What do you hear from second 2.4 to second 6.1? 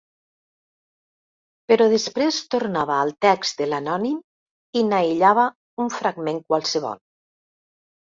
tornava al text de l'anònim i n'aïllava un